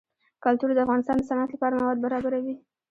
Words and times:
کلتور 0.43 0.69
د 0.73 0.79
افغانستان 0.85 1.15
د 1.19 1.23
صنعت 1.29 1.49
لپاره 1.51 1.79
مواد 1.81 1.97
برابروي. 2.05 2.55